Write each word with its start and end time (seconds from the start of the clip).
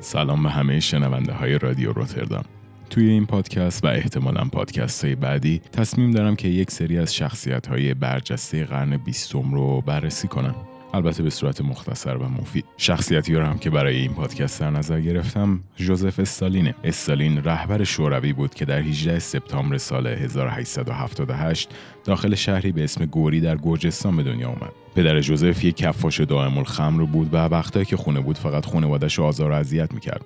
سلام 0.00 0.42
به 0.42 0.50
همه 0.50 0.80
شنونده 0.80 1.32
های 1.32 1.58
رادیو 1.58 1.92
روتردام. 1.92 2.44
توی 2.90 3.08
این 3.08 3.26
پادکست 3.26 3.84
و 3.84 3.88
احتمالا 3.88 4.44
پادکست 4.44 5.04
های 5.04 5.14
بعدی 5.14 5.60
تصمیم 5.72 6.10
دارم 6.10 6.36
که 6.36 6.48
یک 6.48 6.70
سری 6.70 6.98
از 6.98 7.14
شخصیت 7.14 7.66
های 7.66 7.94
برجسته 7.94 8.64
قرن 8.64 8.96
بیستم 8.96 9.54
رو 9.54 9.80
بررسی 9.80 10.28
کنم. 10.28 10.54
البته 10.94 11.22
به 11.22 11.30
صورت 11.30 11.60
مختصر 11.60 12.16
و 12.16 12.28
مفید. 12.28 12.64
شخصیتی 12.76 13.34
رو 13.34 13.44
هم 13.44 13.58
که 13.58 13.70
برای 13.70 13.96
این 13.96 14.14
پادکست 14.14 14.60
در 14.60 14.70
نظر 14.70 15.00
گرفتم 15.00 15.60
جوزف 15.76 16.20
استالینه. 16.20 16.74
استالین 16.84 17.44
رهبر 17.44 17.84
شوروی 17.84 18.32
بود 18.32 18.54
که 18.54 18.64
در 18.64 18.78
18 18.78 19.18
سپتامبر 19.18 19.78
سال 19.78 20.06
1878 20.06 21.70
داخل 22.04 22.34
شهری 22.34 22.72
به 22.72 22.84
اسم 22.84 23.06
گوری 23.06 23.40
در 23.40 23.56
گرجستان 23.56 24.16
به 24.16 24.22
دنیا 24.22 24.48
آمد 24.48 24.72
پدر 24.94 25.20
جوزف 25.20 25.64
یک 25.64 25.76
کفاش 25.76 26.20
دائم 26.20 26.58
الخمر 26.58 27.04
بود 27.04 27.34
و 27.34 27.36
وقتایی 27.36 27.84
که 27.84 27.96
خونه 27.96 28.20
بود 28.20 28.38
فقط 28.38 28.66
خانوادش 28.66 29.20
آزار 29.20 29.50
و 29.50 29.54
اذیت 29.54 29.94
می‌کرد. 29.94 30.24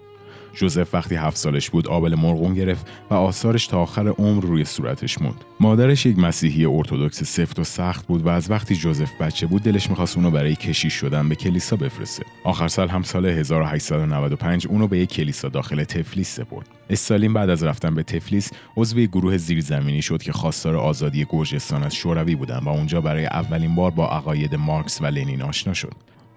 جوزف 0.55 0.95
وقتی 0.95 1.15
هفت 1.15 1.37
سالش 1.37 1.71
بود 1.71 1.89
آبل 1.89 2.15
مرغون 2.15 2.55
گرفت 2.55 2.87
و 3.11 3.15
آثارش 3.15 3.67
تا 3.67 3.83
آخر 3.83 4.09
عمر 4.09 4.43
روی 4.43 4.65
صورتش 4.65 5.21
موند. 5.21 5.45
مادرش 5.61 6.07
یک 6.07 6.19
مسیحی 6.19 6.65
ارتودکس 6.65 7.25
سفت 7.25 7.59
و 7.59 7.65
سخت 7.65 8.07
بود 8.07 8.23
و 8.23 8.29
از 8.29 8.51
وقتی 8.51 8.77
جوزف 8.77 9.11
بچه 9.21 9.47
بود 9.47 9.63
دلش 9.63 9.91
می‌خواست 9.91 10.17
اونو 10.17 10.31
برای 10.31 10.55
کشیش 10.55 10.95
شدن 10.95 11.29
به 11.29 11.35
کلیسا 11.35 11.77
بفرسته. 11.77 12.25
آخر 12.45 12.69
سال 12.69 12.89
هم 12.89 13.03
سال 13.03 13.27
1895 13.27 14.67
اونو 14.67 14.87
به 14.87 14.99
یک 14.99 15.09
کلیسا 15.09 15.49
داخل 15.49 15.85
تفلیس 15.85 16.35
سپرد. 16.37 16.67
استالین 16.91 17.33
بعد 17.33 17.51
از 17.51 17.63
رفتن 17.63 17.95
به 17.95 18.03
تفلیس 18.03 18.51
عضو 18.77 19.01
گروه 19.01 19.37
زیرزمینی 19.37 20.03
شد 20.03 20.23
که 20.23 20.33
خواستار 20.33 20.77
آزادی 20.77 21.27
گرجستان 21.29 21.83
از 21.83 21.95
شوروی 21.95 22.35
بودن 22.35 22.59
و 22.59 22.69
اونجا 22.69 23.01
برای 23.01 23.27
اولین 23.27 23.75
بار 23.75 23.91
با 23.91 24.09
عقاید 24.09 24.55
مارکس 24.55 25.01
و 25.01 25.07
لنین 25.07 25.43
آشنا 25.43 25.75
شد. 25.75 25.93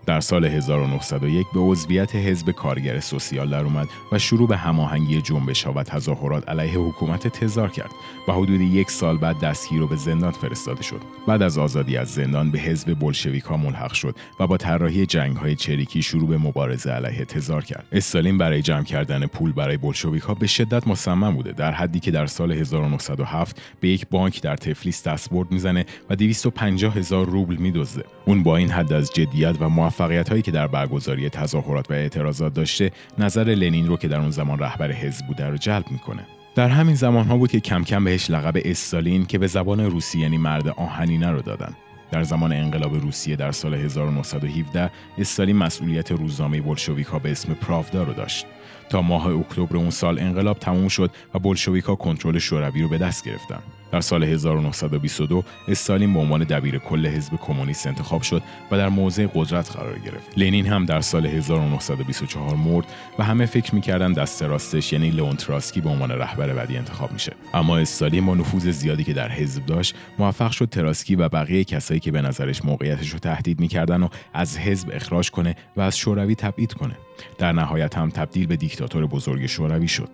در 0.06 0.20
سال 0.20 0.46
1901 0.46 1.48
به 1.54 1.60
عضویت 1.60 2.16
حزب 2.16 2.52
کارگر 2.52 3.00
سوسیال 3.00 3.50
در 3.50 3.64
اومد 3.64 3.88
و 4.12 4.20
شروع 4.20 4.48
به 4.48 4.58
هماهنگی 4.58 5.22
جنبش 5.22 5.64
ها 5.64 5.74
و 5.74 5.84
تظاهرات 5.84 6.50
علیه 6.50 6.80
حکومت 6.80 7.28
تزار 7.28 7.70
کرد 7.70 7.92
و 8.28 8.32
حدود 8.32 8.62
یک 8.62 8.92
سال 8.92 9.18
بعد 9.18 9.40
دستگیر 9.40 9.82
و 9.82 9.88
به 9.88 9.96
زندان 9.96 10.32
فرستاده 10.32 10.84
شد. 10.84 11.02
بعد 11.28 11.42
از 11.42 11.58
آزادی 11.58 11.98
از 11.98 12.14
زندان 12.14 12.52
به 12.52 12.60
حزب 12.60 13.00
بلشویکا 13.00 13.58
ملحق 13.58 13.94
شد 13.94 14.16
و 14.40 14.48
با 14.48 14.58
طراحی 14.58 15.06
جنگ 15.06 15.38
های 15.38 15.56
چریکی 15.56 16.02
شروع 16.02 16.30
به 16.30 16.38
مبارزه 16.38 16.92
علیه 16.92 17.26
تزار 17.26 17.64
کرد. 17.64 17.86
استالین 17.92 18.38
برای 18.38 18.62
جمع 18.62 18.84
کردن 18.84 19.26
پول 19.26 19.52
برای 19.52 19.78
بلشویکا 19.78 20.34
به 20.34 20.48
شدت 20.48 20.88
مصمم 20.88 21.36
بوده 21.36 21.52
در 21.52 21.72
حدی 21.72 22.00
که 22.00 22.12
در 22.12 22.26
سال 22.26 22.52
1907 22.52 23.62
به 23.80 23.88
یک 23.88 24.08
بانک 24.10 24.42
در 24.42 24.56
تفلیس 24.56 25.08
دستبرد 25.08 25.52
می‌زنه 25.52 25.86
و 26.10 26.16
250 26.16 26.98
هزار 26.98 27.26
روبل 27.30 27.56
میدزده. 27.56 28.06
اون 28.26 28.44
با 28.44 28.58
این 28.58 28.70
حد 28.70 28.94
از 28.94 29.12
جدیت 29.14 29.56
و 29.60 29.70
موفقیت 29.92 30.30
هایی 30.30 30.42
که 30.42 30.52
در 30.52 30.68
برگزاری 30.68 31.30
تظاهرات 31.30 31.92
و 31.92 31.94
اعتراضات 31.94 32.54
داشته 32.54 32.92
نظر 33.18 33.44
لنین 33.44 33.88
رو 33.88 33.98
که 33.98 34.08
در 34.08 34.20
اون 34.20 34.30
زمان 34.30 34.60
رهبر 34.60 34.92
حزب 34.92 35.28
بوده 35.28 35.50
رو 35.50 35.58
جلب 35.58 35.92
می‌کنه. 35.92 36.26
در 36.56 36.68
همین 36.68 36.96
زمان 36.96 37.26
ها 37.26 37.38
بود 37.38 37.52
که 37.52 37.60
کم 37.60 37.84
کم 37.84 38.04
بهش 38.04 38.30
لقب 38.30 38.62
استالین 38.66 39.26
که 39.26 39.38
به 39.38 39.48
زبان 39.48 39.80
روسی 39.80 40.20
یعنی 40.20 40.38
مرد 40.38 40.68
آهنینه 40.68 41.32
رو 41.32 41.42
دادن. 41.42 41.74
در 42.12 42.24
زمان 42.24 42.54
انقلاب 42.54 42.96
روسیه 42.96 43.36
در 43.36 43.52
سال 43.52 43.74
1917 43.74 44.92
استالین 45.18 45.56
مسئولیت 45.56 46.12
روزنامه 46.12 46.62
بلشویک 46.62 47.08
به 47.08 47.32
اسم 47.32 47.54
پراودا 47.54 48.04
رو 48.04 48.14
داشت. 48.14 48.46
تا 48.90 49.02
ماه 49.02 49.28
اکتبر 49.28 49.78
اون 49.78 49.90
سال 49.90 50.20
انقلاب 50.20 50.60
تموم 50.60 50.88
شد 50.88 51.12
و 51.34 51.40
بلشویکا 51.40 51.96
کنترل 51.96 52.38
شوروی 52.38 52.82
رو 52.82 52.90
به 52.90 52.98
دست 52.98 53.26
گرفتن. 53.26 53.60
در 53.92 54.02
سال 54.02 54.24
1922 54.24 55.44
استالین 55.68 56.14
به 56.14 56.20
عنوان 56.20 56.44
دبیر 56.44 56.78
کل 56.78 57.08
حزب 57.08 57.36
کمونیست 57.36 57.88
انتخاب 57.88 58.22
شد 58.22 58.44
و 58.72 58.78
در 58.78 58.90
موضع 58.90 59.28
قدرت 59.34 59.72
قرار 59.72 60.00
گرفت. 60.00 60.38
لنین 60.38 60.66
هم 60.66 60.86
در 60.86 61.02
سال 61.02 61.26
1924 61.26 62.56
مرد 62.56 62.86
و 63.20 63.24
همه 63.24 63.46
فکر 63.46 63.76
می‌کردن 63.76 64.14
دست 64.14 64.44
راستش 64.44 64.94
یعنی 64.94 65.10
لئون 65.10 65.36
تراسکی 65.36 65.82
به 65.82 65.90
عنوان 65.90 66.12
رهبر 66.12 66.54
بعدی 66.54 66.78
انتخاب 66.78 67.12
میشه. 67.12 67.34
اما 67.54 67.78
استالین 67.78 68.26
با 68.26 68.36
نفوذ 68.36 68.70
زیادی 68.70 69.04
که 69.04 69.14
در 69.14 69.30
حزب 69.30 69.66
داشت، 69.66 69.96
موفق 70.20 70.52
شد 70.52 70.70
تراسکی 70.70 71.16
و 71.16 71.30
بقیه 71.30 71.64
کسایی 71.64 72.00
که 72.00 72.12
به 72.12 72.22
نظرش 72.22 72.66
موقعیتش 72.66 73.10
رو 73.10 73.20
تهدید 73.20 73.60
می‌کردن 73.60 74.04
و 74.04 74.08
از 74.34 74.58
حزب 74.58 74.90
اخراج 74.94 75.32
کنه 75.32 75.56
و 75.78 75.82
از 75.82 75.98
شوروی 75.98 76.36
تبعید 76.36 76.74
کنه. 76.74 76.96
در 77.38 77.52
نهایت 77.52 77.98
هم 77.98 78.10
تبدیل 78.10 78.48
به 78.48 78.56
دیکتاتور 78.56 79.06
بزرگ 79.06 79.46
شوروی 79.46 79.88
شد. 79.88 80.10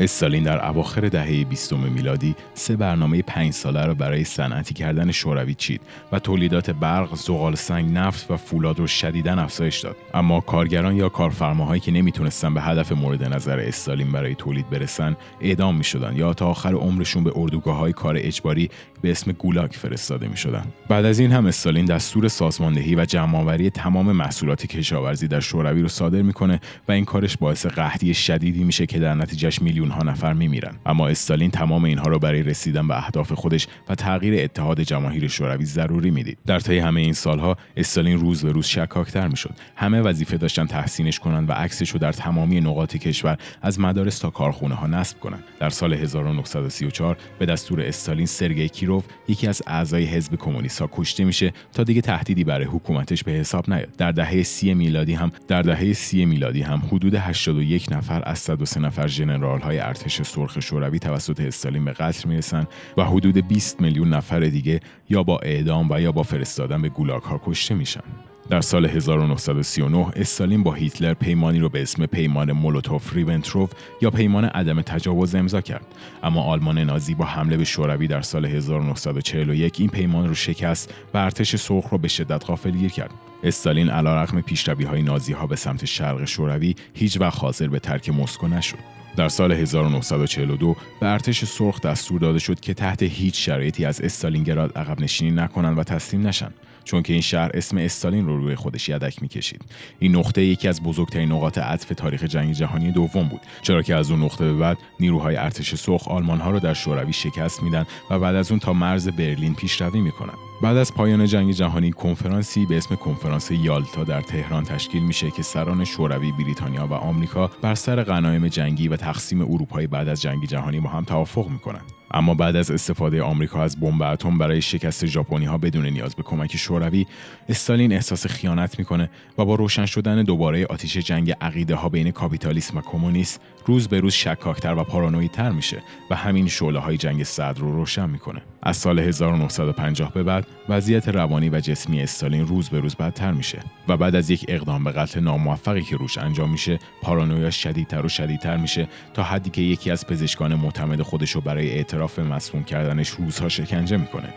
استالین 0.00 0.42
در 0.42 0.68
اواخر 0.68 1.08
دهه 1.08 1.44
بیستم 1.44 1.78
میلادی 1.78 2.34
سه 2.54 2.76
برنامه 2.76 3.22
پنج 3.22 3.52
ساله 3.52 3.86
را 3.86 3.94
برای 3.94 4.24
صنعتی 4.24 4.74
کردن 4.74 5.10
شوروی 5.10 5.54
چید 5.54 5.80
و 6.12 6.18
تولیدات 6.18 6.70
برق، 6.70 7.14
زغال 7.14 7.54
سنگ، 7.54 7.92
نفت 7.92 8.30
و 8.30 8.36
فولاد 8.36 8.78
رو 8.78 8.86
شدیداً 8.86 9.32
افزایش 9.32 9.80
داد. 9.80 9.96
اما 10.14 10.40
کارگران 10.40 10.96
یا 10.96 11.08
کارفرماهایی 11.08 11.80
که 11.80 11.92
نمی‌تونستن 11.92 12.54
به 12.54 12.62
هدف 12.62 12.92
مورد 12.92 13.34
نظر 13.34 13.58
استالین 13.58 14.12
برای 14.12 14.34
تولید 14.34 14.70
برسن، 14.70 15.16
اعدام 15.40 15.76
می‌شدن 15.76 16.16
یا 16.16 16.34
تا 16.34 16.46
آخر 16.46 16.74
عمرشون 16.74 17.24
به 17.24 17.32
اردوگاه 17.36 17.76
های 17.76 17.92
کار 17.92 18.14
اجباری 18.18 18.70
به 19.02 19.10
اسم 19.10 19.32
گولاک 19.32 19.76
فرستاده 19.76 20.28
می 20.28 20.36
شدن. 20.36 20.64
بعد 20.88 21.04
از 21.04 21.18
این 21.18 21.32
هم 21.32 21.46
استالین 21.46 21.84
دستور 21.84 22.28
سازماندهی 22.28 22.94
و 22.94 23.04
جمعآوری 23.04 23.70
تمام 23.70 24.12
محصولات 24.12 24.66
کشاورزی 24.66 25.28
در 25.28 25.40
شوروی 25.40 25.82
رو 25.82 25.88
صادر 25.88 26.22
می‌کنه 26.22 26.60
و 26.88 26.92
این 26.92 27.04
کارش 27.04 27.36
باعث 27.36 27.66
قحطی 27.66 28.14
شدیدی 28.14 28.64
میشه 28.64 28.86
که 28.86 28.98
در 28.98 29.14
نتیجهش 29.14 29.62
میلیون 29.62 29.89
ها 29.90 30.02
نفر 30.02 30.32
میمیرن. 30.32 30.74
اما 30.86 31.08
استالین 31.08 31.50
تمام 31.50 31.84
اینها 31.84 32.10
را 32.10 32.18
برای 32.18 32.42
رسیدن 32.42 32.88
به 32.88 32.96
اهداف 32.96 33.32
خودش 33.32 33.66
و 33.88 33.94
تغییر 33.94 34.44
اتحاد 34.44 34.80
جماهیر 34.80 35.28
شوروی 35.28 35.64
ضروری 35.64 36.10
می‌دید. 36.10 36.38
در 36.46 36.60
طی 36.60 36.78
همه 36.78 37.00
این 37.00 37.12
سالها 37.12 37.56
استالین 37.76 38.20
روز 38.20 38.44
به 38.44 38.52
روز 38.52 38.66
شکاکتر 38.66 39.28
می‌شد. 39.28 39.54
همه 39.76 40.00
وظیفه 40.00 40.36
داشتن 40.36 40.66
تحسینش 40.66 41.18
کنند 41.18 41.50
و 41.50 41.52
عکسش 41.52 41.90
رو 41.90 41.98
در 41.98 42.12
تمامی 42.12 42.60
نقاط 42.60 42.96
کشور 42.96 43.38
از 43.62 43.80
مدارس 43.80 44.18
تا 44.18 44.30
کارخونه 44.30 44.74
ها 44.74 44.86
نصب 44.86 45.20
کنند 45.20 45.44
در 45.60 45.70
سال 45.70 45.94
1934 45.94 47.16
به 47.38 47.46
دستور 47.46 47.80
استالین 47.80 48.26
سرگئی 48.26 48.68
کیروف 48.68 49.04
یکی 49.28 49.46
از 49.46 49.62
اعضای 49.66 50.04
حزب 50.04 50.36
کمونیست 50.36 50.80
ها 50.80 50.90
کشته 50.92 51.24
میشه 51.24 51.52
تا 51.72 51.82
دیگه 51.82 52.00
تهدیدی 52.00 52.44
برای 52.44 52.66
حکومتش 52.66 53.24
به 53.24 53.32
حساب 53.32 53.70
نیاد. 53.70 53.96
در 53.98 54.12
دهه 54.12 54.42
سی 54.42 54.74
میلادی 54.74 55.14
هم 55.14 55.32
در 55.48 55.62
دهه 55.62 55.92
سی 55.92 56.24
میلادی 56.24 56.62
هم 56.62 56.82
حدود 56.92 57.14
81 57.14 57.92
نفر 57.92 58.22
از 58.26 58.38
103 58.38 58.80
نفر 58.80 59.06
ژنرال 59.06 59.60
های 59.60 59.78
ارتش 59.80 60.22
سرخ 60.22 60.60
شوروی 60.60 60.98
توسط 60.98 61.40
استالین 61.40 61.84
به 61.84 61.92
قتل 61.92 62.28
می‌رسن 62.28 62.66
و 62.96 63.04
حدود 63.04 63.48
20 63.48 63.80
میلیون 63.80 64.08
نفر 64.08 64.40
دیگه 64.40 64.80
یا 65.10 65.22
با 65.22 65.38
اعدام 65.38 65.90
و 65.90 66.00
یا 66.00 66.12
با 66.12 66.22
فرستادن 66.22 66.82
به 66.82 66.88
گولاگ 66.88 67.22
ها 67.22 67.40
کشته 67.44 67.74
میشن. 67.74 68.02
در 68.50 68.60
سال 68.60 68.86
1939 68.86 70.06
استالین 70.16 70.62
با 70.62 70.72
هیتلر 70.72 71.14
پیمانی 71.14 71.58
رو 71.58 71.68
به 71.68 71.82
اسم 71.82 72.06
پیمان 72.06 72.52
مولوتوف 72.52 73.14
ریونتروف 73.14 73.70
یا 74.02 74.10
پیمان 74.10 74.44
عدم 74.44 74.82
تجاوز 74.82 75.34
امضا 75.34 75.60
کرد. 75.60 75.86
اما 76.22 76.42
آلمان 76.42 76.78
نازی 76.78 77.14
با 77.14 77.24
حمله 77.24 77.56
به 77.56 77.64
شوروی 77.64 78.06
در 78.06 78.20
سال 78.20 78.44
1941 78.44 79.80
این 79.80 79.88
پیمان 79.88 80.28
رو 80.28 80.34
شکست 80.34 80.94
و 81.14 81.18
ارتش 81.18 81.56
سرخ 81.56 81.88
رو 81.88 81.98
به 81.98 82.08
شدت 82.08 82.46
غافلگیر 82.46 82.90
کرد. 82.90 83.10
استالین 83.42 83.90
علیرغم 83.90 84.40
پیشروی 84.40 84.84
های 84.84 85.02
نازی 85.02 85.32
ها 85.32 85.46
به 85.46 85.56
سمت 85.56 85.84
شرق 85.84 86.24
شوروی 86.24 86.74
هیچ 86.94 87.20
وقت 87.20 87.38
حاضر 87.38 87.68
به 87.68 87.78
ترک 87.78 88.08
مسکو 88.08 88.48
نشد. 88.48 88.99
در 89.20 89.28
سال 89.28 89.52
1942 89.52 90.76
به 91.00 91.06
ارتش 91.06 91.44
سرخ 91.44 91.80
دستور 91.80 92.20
داده 92.20 92.38
شد 92.38 92.60
که 92.60 92.74
تحت 92.74 93.02
هیچ 93.02 93.46
شرایطی 93.46 93.84
از 93.84 94.00
استالینگراد 94.00 94.78
عقب 94.78 95.00
نشینی 95.00 95.30
نکنند 95.30 95.78
و 95.78 95.84
تسلیم 95.84 96.26
نشن 96.26 96.50
چون 96.84 97.02
که 97.02 97.12
این 97.12 97.22
شهر 97.22 97.50
اسم 97.54 97.76
استالین 97.76 98.26
رو 98.26 98.36
روی 98.36 98.54
خودش 98.54 98.88
یدک 98.88 99.22
می‌کشید. 99.22 99.62
این 99.98 100.16
نقطه 100.16 100.44
یکی 100.44 100.68
از 100.68 100.82
بزرگترین 100.82 101.32
نقاط 101.32 101.58
عطف 101.58 101.88
تاریخ 101.88 102.24
جنگ 102.24 102.52
جهانی 102.52 102.92
دوم 102.92 103.28
بود 103.28 103.40
چرا 103.62 103.82
که 103.82 103.94
از 103.94 104.10
اون 104.10 104.22
نقطه 104.22 104.44
به 104.44 104.54
بعد 104.54 104.78
نیروهای 105.00 105.36
ارتش 105.36 105.74
سرخ 105.74 106.08
آلمان 106.08 106.40
ها 106.40 106.50
رو 106.50 106.60
در 106.60 106.74
شوروی 106.74 107.12
شکست 107.12 107.62
میدن 107.62 107.86
و 108.10 108.18
بعد 108.18 108.34
از 108.34 108.50
اون 108.50 108.60
تا 108.60 108.72
مرز 108.72 109.08
برلین 109.08 109.54
پیشروی 109.54 110.00
می‌کنن. 110.00 110.49
بعد 110.62 110.76
از 110.76 110.94
پایان 110.94 111.26
جنگ 111.26 111.52
جهانی 111.52 111.90
کنفرانسی 111.90 112.66
به 112.66 112.76
اسم 112.76 112.94
کنفرانس 112.94 113.50
یالتا 113.50 114.04
در 114.04 114.22
تهران 114.22 114.64
تشکیل 114.64 115.02
میشه 115.02 115.30
که 115.30 115.42
سران 115.42 115.84
شوروی، 115.84 116.32
بریتانیا 116.32 116.86
و 116.86 116.92
آمریکا 116.92 117.50
بر 117.62 117.74
سر 117.74 118.02
غنایم 118.02 118.48
جنگی 118.48 118.88
و 118.88 118.96
تقسیم 118.96 119.42
اروپای 119.42 119.86
بعد 119.86 120.08
از 120.08 120.22
جنگ 120.22 120.44
جهانی 120.44 120.80
با 120.80 120.88
هم 120.88 121.04
توافق 121.04 121.48
می‌کنند. 121.48 121.92
اما 122.10 122.34
بعد 122.34 122.56
از 122.56 122.70
استفاده 122.70 123.22
آمریکا 123.22 123.62
از 123.62 123.80
بمب 123.80 124.02
اتم 124.02 124.38
برای 124.38 124.62
شکست 124.62 125.06
ژاپنی 125.06 125.44
ها 125.44 125.58
بدون 125.58 125.86
نیاز 125.86 126.14
به 126.14 126.22
کمک 126.22 126.56
شوروی 126.56 127.06
استالین 127.48 127.92
احساس 127.92 128.26
خیانت 128.26 128.78
می‌کنه 128.78 129.10
و 129.38 129.44
با 129.44 129.54
روشن 129.54 129.86
شدن 129.86 130.22
دوباره 130.22 130.66
آتیش 130.66 130.96
جنگ 130.96 131.34
عقیده 131.40 131.74
ها 131.74 131.88
بین 131.88 132.10
کاپیتالیسم 132.10 132.78
و 132.78 132.80
کمونیست 132.80 133.40
روز 133.66 133.88
به 133.88 134.00
روز 134.00 134.12
شکاکتر 134.12 134.74
و 134.74 134.84
پارانویتر 134.84 135.50
میشه 135.50 135.82
و 136.10 136.14
همین 136.14 136.48
شعله 136.48 136.78
های 136.78 136.96
جنگ 136.96 137.22
صدر 137.22 137.60
رو 137.60 137.72
روشن 137.72 138.10
می‌کنه 138.10 138.42
از 138.62 138.76
سال 138.76 138.98
1950 138.98 140.12
به 140.12 140.22
بعد 140.22 140.46
وضعیت 140.68 141.08
روانی 141.08 141.48
و 141.48 141.60
جسمی 141.60 142.02
استالین 142.02 142.46
روز 142.46 142.68
به 142.68 142.80
روز 142.80 142.94
بدتر 142.94 143.32
میشه 143.32 143.58
و 143.88 143.96
بعد 143.96 144.14
از 144.14 144.30
یک 144.30 144.44
اقدام 144.48 144.84
به 144.84 144.92
قتل 144.92 145.20
ناموفقی 145.20 145.82
که 145.82 145.96
روش 145.96 146.18
انجام 146.18 146.50
میشه 146.50 146.78
پارانویا 147.02 147.50
شدیدتر 147.50 148.06
و 148.06 148.08
شدیدتر 148.08 148.56
میشه 148.56 148.88
تا 149.14 149.22
حدی 149.22 149.50
که 149.50 149.62
یکی 149.62 149.90
از 149.90 150.06
پزشکان 150.06 150.54
معتمد 150.54 151.02
خودش 151.02 151.30
رو 151.30 151.40
برای 151.40 151.70
اعتراف 151.70 152.18
مسموم 152.18 152.64
کردنش 152.64 153.08
روزها 153.08 153.48
شکنجه 153.48 153.96
می‌کنه. 153.96 154.28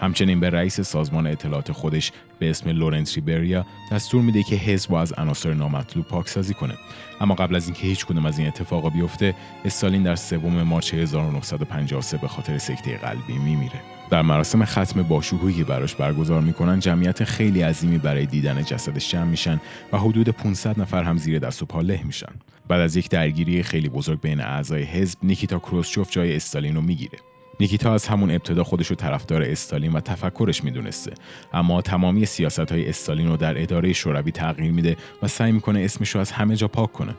همچنین 0.00 0.40
به 0.40 0.50
رئیس 0.50 0.80
سازمان 0.80 1.26
اطلاعات 1.26 1.72
خودش 1.72 2.12
به 2.38 2.50
اسم 2.50 2.70
لاورنتی 2.70 3.14
بریا 3.14 3.66
دستور 3.92 4.22
میده 4.22 4.42
که 4.42 4.56
حزب 4.56 4.94
از 4.94 5.12
عناصر 5.12 5.54
نامطلوب 5.54 6.06
پاکسازی 6.06 6.54
کنه. 6.54 6.74
اما 7.20 7.34
قبل 7.34 7.54
از 7.54 7.66
اینکه 7.66 7.86
هیچ 7.86 8.06
کدوم 8.06 8.26
از 8.26 8.38
این 8.38 8.48
اتفاقا 8.48 8.90
بیفته 8.90 9.34
استالین 9.64 10.02
در 10.02 10.16
سوم 10.16 10.62
مارچ 10.62 10.94
1953 10.94 12.16
به 12.16 12.28
خاطر 12.28 12.58
سکته 12.58 12.96
قلبی 12.96 13.38
میمیره. 13.38 13.80
در 14.10 14.22
مراسم 14.22 14.64
ختم 14.64 15.02
باشکوهی 15.02 15.54
که 15.54 15.64
براش 15.64 15.94
برگزار 15.94 16.40
می‌کنن 16.40 16.80
جمعیت 16.80 17.24
خیلی 17.24 17.62
عظیمی 17.62 17.98
برای 17.98 18.26
دیدن 18.26 18.62
جسدش 18.62 19.10
جمع 19.10 19.24
میشن 19.24 19.60
و 19.92 19.98
حدود 19.98 20.28
500 20.28 20.80
نفر 20.80 21.02
هم 21.02 21.16
زیر 21.16 21.38
دست 21.38 21.62
و 21.62 21.66
پا 21.66 21.80
له 21.80 22.02
میشن. 22.04 22.32
بعد 22.68 22.80
از 22.80 22.96
یک 22.96 23.08
درگیری 23.08 23.62
خیلی 23.62 23.88
بزرگ 23.88 24.20
بین 24.20 24.40
اعضای 24.40 24.82
حزب 24.82 25.18
نیکیتا 25.22 25.58
کروسچوف 25.58 26.10
جای 26.10 26.36
استالین 26.36 26.74
رو 26.74 26.80
می‌گیره. 26.80 27.18
نیکیتا 27.60 27.94
از 27.94 28.06
همون 28.06 28.30
ابتدا 28.30 28.64
خودش 28.64 28.86
رو 28.86 28.96
طرفدار 28.96 29.42
استالین 29.42 29.92
و 29.92 30.00
تفکرش 30.00 30.64
می‌دونسته. 30.64 31.14
اما 31.52 31.82
تمامی 31.82 32.26
سیاست 32.26 32.72
های 32.72 32.88
استالین 32.88 33.28
رو 33.28 33.36
در 33.36 33.62
اداره 33.62 33.92
شوروی 33.92 34.32
تغییر 34.32 34.72
میده 34.72 34.96
و 35.22 35.28
سعی 35.28 35.52
می‌کنه 35.52 35.80
اسمش 35.80 36.10
رو 36.14 36.20
از 36.20 36.30
همه 36.30 36.56
جا 36.56 36.68
پاک 36.68 36.92
کنه. 36.92 37.14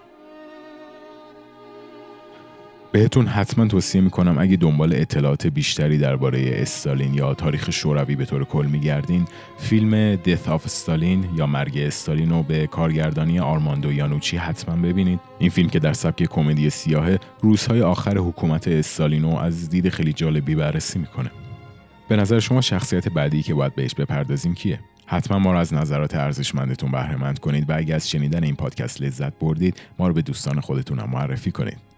بهتون 2.92 3.28
حتما 3.28 3.68
توصیه 3.68 4.02
می‌کنم 4.02 4.38
اگه 4.40 4.56
دنبال 4.56 4.94
اطلاعات 4.96 5.48
بیشتری 5.48 5.98
درباره 5.98 6.52
استالین 6.54 7.14
یا 7.14 7.34
تاریخ 7.34 7.72
شوروی 7.72 8.16
به 8.16 8.26
طور 8.26 8.44
کل 8.46 8.66
میگردین 8.66 9.26
فیلم 9.58 10.16
Death 10.16 10.48
of 10.48 10.66
استالین 10.66 11.26
یا 11.36 11.46
مرگ 11.46 11.78
استالین 11.78 12.30
رو 12.30 12.44
به 12.44 12.68
کارگردانی 12.68 13.40
آرماندو 13.40 13.94
یانوچی 13.94 14.38
حتما 14.38 14.76
ببینید. 14.76 15.20
این 15.40 15.50
فیلم 15.50 15.70
که 15.70 15.80
در 15.80 15.94
سبک 15.94 16.24
کمدی 16.24 16.70
سیاه 16.70 17.10
روزهای 17.42 17.82
آخر 17.82 18.18
حکومت 18.18 18.68
استالین 18.68 19.24
رو 19.24 19.36
از 19.36 19.70
دید 19.70 19.90
خیلی 19.90 20.14
جالبی 20.14 20.56
بررسی 20.56 21.00
می‌کنه. 21.00 21.32
به 22.08 22.16
نظر 22.16 22.40
شما 22.40 22.62
شخصیت 22.62 23.10
بعدی 23.10 23.44
که 23.44 23.54
باید 23.54 23.76
بهش 23.76 23.94
بپردازیم 23.94 24.54
کیه؟ 24.54 24.80
حتما 25.06 25.40
ما 25.40 25.52
رو 25.52 25.58
از 25.58 25.74
نظرات 25.74 26.16
ارزشمندتون 26.16 26.92
بهره 26.92 27.16
مند 27.16 27.40
کنید 27.40 27.70
و 27.70 27.78
اگر 27.78 27.96
از 27.96 28.10
شنیدن 28.10 28.44
این 28.44 28.56
پادکست 28.56 29.02
لذت 29.02 29.40
بردید 29.40 29.82
ما 30.00 30.08
رو 30.08 30.14
به 30.14 30.22
دوستان 30.22 30.60
خودتون 30.60 31.00
هم 31.00 31.10
معرفی 31.10 31.52
کنید. 31.52 31.89